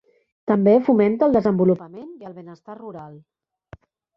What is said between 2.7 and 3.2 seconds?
rural.